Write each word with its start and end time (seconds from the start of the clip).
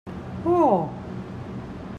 Oh! 0.47 0.89